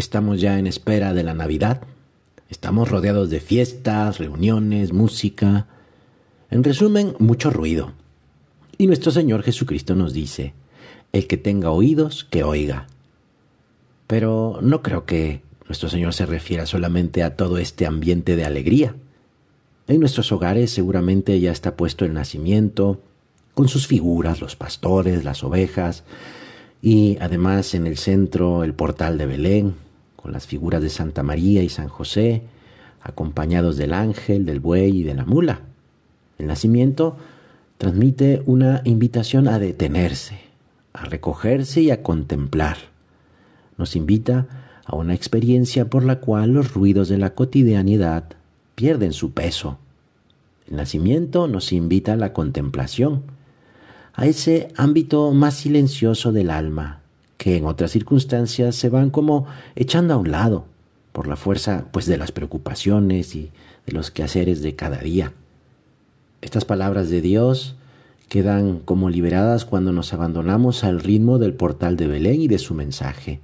[0.00, 1.82] Estamos ya en espera de la Navidad.
[2.48, 5.66] Estamos rodeados de fiestas, reuniones, música.
[6.50, 7.92] En resumen, mucho ruido.
[8.78, 10.54] Y nuestro Señor Jesucristo nos dice,
[11.12, 12.86] el que tenga oídos, que oiga.
[14.06, 18.94] Pero no creo que nuestro Señor se refiera solamente a todo este ambiente de alegría.
[19.86, 23.02] En nuestros hogares seguramente ya está puesto el nacimiento,
[23.52, 26.04] con sus figuras, los pastores, las ovejas,
[26.80, 29.74] y además en el centro el portal de Belén,
[30.20, 32.42] con las figuras de Santa María y San José,
[33.02, 35.60] acompañados del ángel, del buey y de la mula.
[36.38, 37.16] El nacimiento
[37.78, 40.38] transmite una invitación a detenerse,
[40.92, 42.76] a recogerse y a contemplar.
[43.78, 44.46] Nos invita
[44.84, 48.24] a una experiencia por la cual los ruidos de la cotidianidad
[48.74, 49.78] pierden su peso.
[50.68, 53.22] El nacimiento nos invita a la contemplación,
[54.12, 56.99] a ese ámbito más silencioso del alma,
[57.40, 60.66] que en otras circunstancias se van como echando a un lado
[61.12, 63.50] por la fuerza pues de las preocupaciones y
[63.86, 65.32] de los quehaceres de cada día.
[66.42, 67.76] Estas palabras de Dios
[68.28, 72.74] quedan como liberadas cuando nos abandonamos al ritmo del portal de Belén y de su
[72.74, 73.40] mensaje.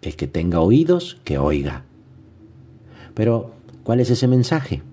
[0.00, 1.82] El que tenga oídos, que oiga.
[3.14, 3.50] Pero,
[3.82, 4.84] ¿cuál es ese mensaje?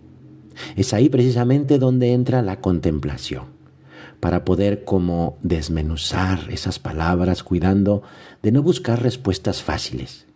[0.76, 3.61] Es ahí precisamente donde entra la contemplación
[4.22, 8.03] para poder como desmenuzar esas palabras cuidando
[8.41, 10.27] de no buscar respuestas fáciles.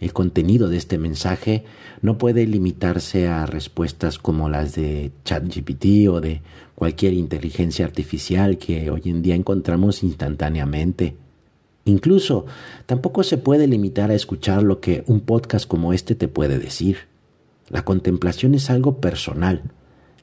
[0.00, 1.64] El contenido de este mensaje
[2.02, 6.42] no puede limitarse a respuestas como las de ChatGPT o de
[6.74, 11.16] cualquier inteligencia artificial que hoy en día encontramos instantáneamente.
[11.86, 12.44] Incluso
[12.86, 16.98] tampoco se puede limitar a escuchar lo que un podcast como este te puede decir.
[17.70, 19.62] La contemplación es algo personal,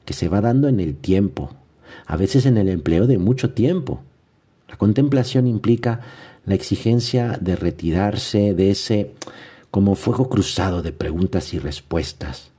[0.04, 1.56] que se va dando en el tiempo,
[2.06, 4.02] a veces en el empleo de mucho tiempo.
[4.68, 6.00] La contemplación implica
[6.46, 9.14] la exigencia de retirarse de ese
[9.70, 12.50] como fuego cruzado de preguntas y respuestas.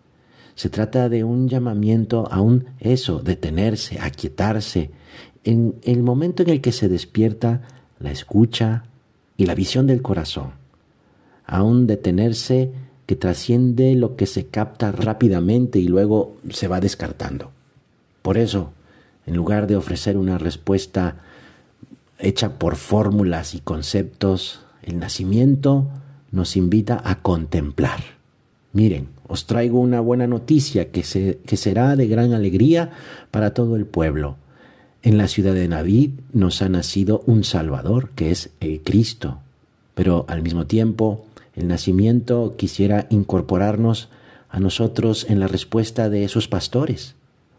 [0.55, 4.91] Se trata de un llamamiento a un eso, detenerse, aquietarse,
[5.43, 7.61] en el momento en el que se despierta
[7.99, 8.85] la escucha
[9.37, 10.51] y la visión del corazón,
[11.45, 12.71] a un detenerse
[13.05, 17.51] que trasciende lo que se capta rápidamente y luego se va descartando.
[18.21, 18.71] Por eso,
[19.25, 21.17] en lugar de ofrecer una respuesta
[22.19, 25.87] hecha por fórmulas y conceptos, el nacimiento
[26.31, 28.01] nos invita a contemplar.
[28.73, 31.01] Miren, os traigo una buena noticia que,
[31.45, 32.91] que será de gran alegría
[33.31, 34.37] para todo el pueblo.
[35.01, 39.39] En la ciudad de David nos ha nacido un Salvador, que es el Cristo.
[39.93, 41.25] Pero al mismo tiempo,
[41.55, 44.09] el nacimiento quisiera incorporarnos
[44.49, 47.15] a nosotros en la respuesta de esos pastores.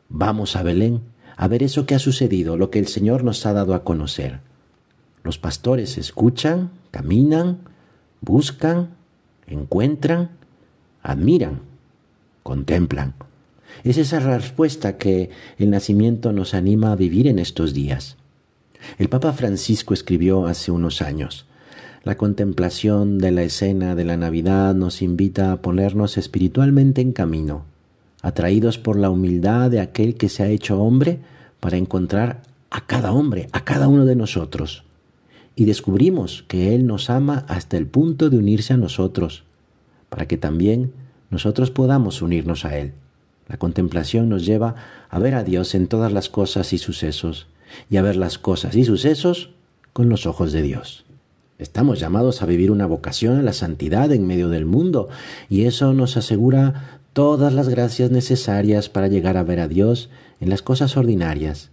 [0.08, 1.00] Vamos a Belén,
[1.36, 4.40] a ver eso que ha sucedido, lo que el Señor nos ha dado a conocer.
[5.22, 7.58] Los pastores escuchan, caminan,
[8.22, 8.90] buscan,
[9.46, 10.30] encuentran,
[11.02, 11.60] admiran,
[12.42, 13.14] contemplan.
[13.84, 18.16] Es esa respuesta que el nacimiento nos anima a vivir en estos días.
[18.98, 21.46] El Papa Francisco escribió hace unos años,
[22.02, 27.64] la contemplación de la escena de la Navidad nos invita a ponernos espiritualmente en camino
[28.22, 31.20] atraídos por la humildad de aquel que se ha hecho hombre
[31.60, 34.84] para encontrar a cada hombre, a cada uno de nosotros.
[35.54, 39.44] Y descubrimos que Él nos ama hasta el punto de unirse a nosotros,
[40.08, 40.92] para que también
[41.30, 42.92] nosotros podamos unirnos a Él.
[43.48, 44.74] La contemplación nos lleva
[45.08, 47.46] a ver a Dios en todas las cosas y sucesos,
[47.90, 49.50] y a ver las cosas y sucesos
[49.92, 51.04] con los ojos de Dios.
[51.58, 55.08] Estamos llamados a vivir una vocación a la santidad en medio del mundo,
[55.48, 60.50] y eso nos asegura todas las gracias necesarias para llegar a ver a Dios en
[60.50, 61.70] las cosas ordinarias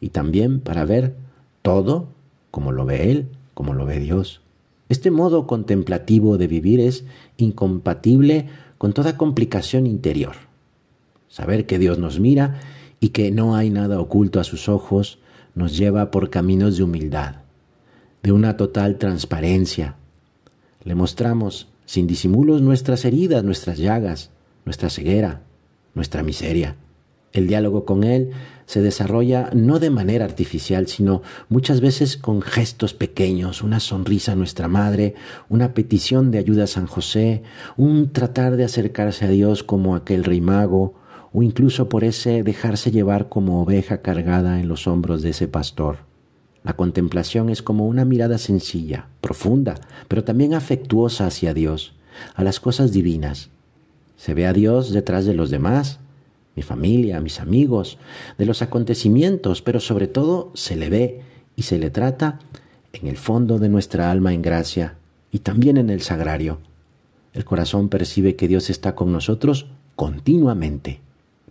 [0.00, 1.16] y también para ver
[1.62, 2.06] todo
[2.52, 4.40] como lo ve Él, como lo ve Dios.
[4.88, 7.02] Este modo contemplativo de vivir es
[7.38, 8.46] incompatible
[8.78, 10.36] con toda complicación interior.
[11.26, 12.60] Saber que Dios nos mira
[13.00, 15.18] y que no hay nada oculto a sus ojos
[15.56, 17.38] nos lleva por caminos de humildad,
[18.22, 19.96] de una total transparencia.
[20.84, 24.30] Le mostramos sin disimulos nuestras heridas, nuestras llagas,
[24.64, 25.42] nuestra ceguera,
[25.94, 26.76] nuestra miseria.
[27.32, 28.30] El diálogo con Él
[28.66, 34.36] se desarrolla no de manera artificial, sino muchas veces con gestos pequeños, una sonrisa a
[34.36, 35.14] nuestra Madre,
[35.48, 37.42] una petición de ayuda a San José,
[37.76, 40.94] un tratar de acercarse a Dios como aquel rey mago,
[41.32, 45.98] o incluso por ese dejarse llevar como oveja cargada en los hombros de ese pastor.
[46.62, 49.74] La contemplación es como una mirada sencilla, profunda,
[50.06, 51.96] pero también afectuosa hacia Dios,
[52.36, 53.50] a las cosas divinas,
[54.24, 56.00] se ve a Dios detrás de los demás,
[56.56, 57.98] mi familia, mis amigos,
[58.38, 61.20] de los acontecimientos, pero sobre todo se le ve
[61.56, 62.38] y se le trata
[62.94, 64.96] en el fondo de nuestra alma en gracia
[65.30, 66.60] y también en el sagrario.
[67.34, 71.02] El corazón percibe que Dios está con nosotros continuamente.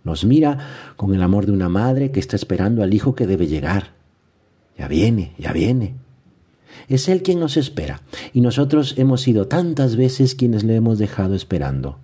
[0.02, 0.58] Nos mira
[0.96, 3.92] con el amor de una madre que está esperando al hijo que debe llegar.
[4.76, 5.94] Ya viene, ya viene.
[6.88, 11.36] Es Él quien nos espera, y nosotros hemos sido tantas veces quienes le hemos dejado
[11.36, 12.00] esperando.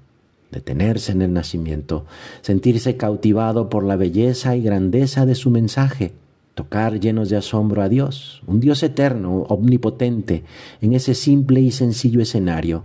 [0.51, 2.07] Detenerse en el nacimiento,
[2.41, 6.13] sentirse cautivado por la belleza y grandeza de su mensaje,
[6.55, 10.45] tocar llenos de asombro a Dios, un Dios eterno, omnipotente,
[10.81, 12.85] en ese simple y sencillo escenario.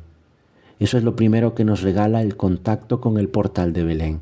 [0.80, 4.22] Eso es lo primero que nos regala el contacto con el portal de Belén.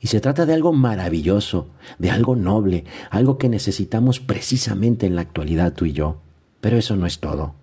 [0.00, 1.68] Y se trata de algo maravilloso,
[1.98, 6.18] de algo noble, algo que necesitamos precisamente en la actualidad tú y yo.
[6.60, 7.54] Pero eso no es todo.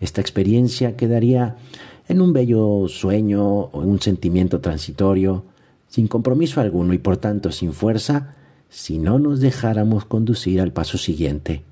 [0.00, 1.56] Esta experiencia quedaría
[2.08, 5.44] en un bello sueño o en un sentimiento transitorio,
[5.88, 8.34] sin compromiso alguno y por tanto sin fuerza,
[8.68, 11.62] si no nos dejáramos conducir al paso siguiente,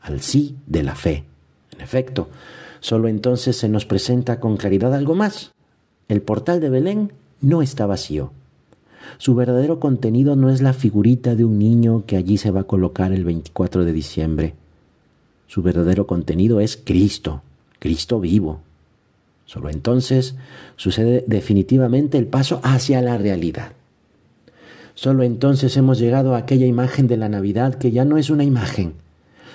[0.00, 1.24] al sí de la fe.
[1.72, 2.28] En efecto,
[2.80, 5.52] solo entonces se nos presenta con claridad algo más.
[6.08, 8.32] El portal de Belén no está vacío.
[9.18, 12.64] Su verdadero contenido no es la figurita de un niño que allí se va a
[12.64, 14.54] colocar el 24 de diciembre.
[15.46, 17.42] Su verdadero contenido es Cristo,
[17.78, 18.60] Cristo vivo.
[19.44, 20.34] Solo entonces
[20.76, 23.72] sucede definitivamente el paso hacia la realidad.
[24.94, 28.44] Solo entonces hemos llegado a aquella imagen de la Navidad que ya no es una
[28.44, 28.94] imagen.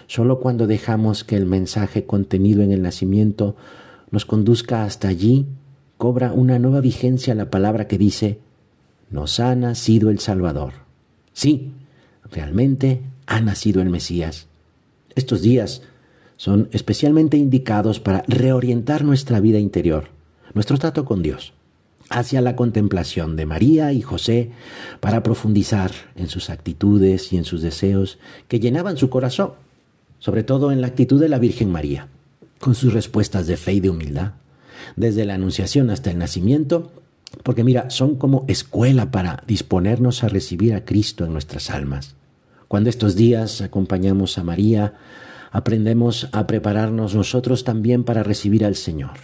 [0.08, 3.56] Solo cuando dejamos que el mensaje contenido en el nacimiento
[4.12, 5.48] nos conduzca hasta allí,
[5.98, 8.40] cobra una nueva vigencia la palabra que dice,
[9.10, 10.74] nos ha nacido el Salvador.
[11.34, 11.72] Sí,
[12.32, 14.48] realmente ha nacido el Mesías.
[15.16, 15.82] Estos días
[16.38, 20.06] son especialmente indicados para reorientar nuestra vida interior,
[20.54, 21.54] nuestro trato con Dios,
[22.10, 24.52] hacia la contemplación de María y José,
[25.00, 29.52] para profundizar en sus actitudes y en sus deseos que llenaban su corazón,
[30.20, 32.08] sobre todo en la actitud de la Virgen María,
[32.60, 34.34] con sus respuestas de fe y de humildad,
[34.96, 36.92] desde la anunciación hasta el nacimiento,
[37.44, 42.16] porque mira, son como escuela para disponernos a recibir a Cristo en nuestras almas.
[42.72, 44.94] Cuando estos días acompañamos a María,
[45.52, 49.18] aprendemos a prepararnos nosotros también para recibir al Señor.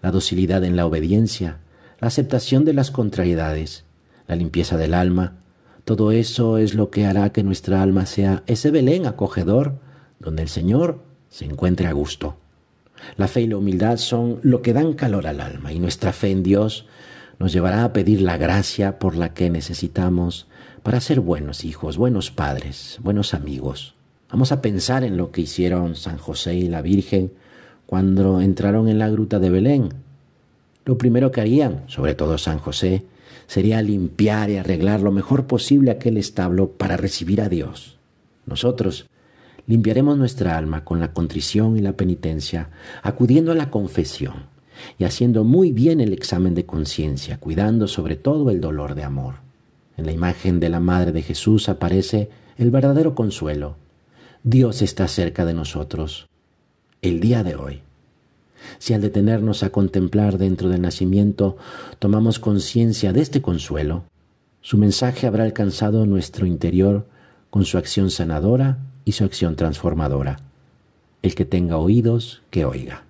[0.00, 1.58] La docilidad en la obediencia,
[1.98, 3.84] la aceptación de las contrariedades,
[4.28, 5.38] la limpieza del alma,
[5.84, 9.80] todo eso es lo que hará que nuestra alma sea ese Belén acogedor
[10.20, 12.36] donde el Señor se encuentre a gusto.
[13.16, 16.30] La fe y la humildad son lo que dan calor al alma y nuestra fe
[16.30, 16.86] en Dios
[17.40, 20.46] nos llevará a pedir la gracia por la que necesitamos
[20.82, 23.94] para ser buenos hijos, buenos padres, buenos amigos.
[24.30, 27.32] Vamos a pensar en lo que hicieron San José y la Virgen
[27.86, 29.90] cuando entraron en la gruta de Belén.
[30.84, 33.04] Lo primero que harían, sobre todo San José,
[33.46, 37.98] sería limpiar y arreglar lo mejor posible aquel establo para recibir a Dios.
[38.46, 39.06] Nosotros
[39.68, 42.70] limpiaremos nuestra alma con la contrición y la penitencia,
[43.04, 44.46] acudiendo a la confesión
[44.98, 49.51] y haciendo muy bien el examen de conciencia, cuidando sobre todo el dolor de amor.
[49.96, 53.76] En la imagen de la Madre de Jesús aparece el verdadero consuelo.
[54.42, 56.28] Dios está cerca de nosotros,
[57.00, 57.82] el día de hoy.
[58.78, 61.56] Si al detenernos a contemplar dentro del nacimiento
[61.98, 64.04] tomamos conciencia de este consuelo,
[64.60, 67.06] su mensaje habrá alcanzado nuestro interior
[67.50, 70.40] con su acción sanadora y su acción transformadora.
[71.22, 73.04] El que tenga oídos, que oiga.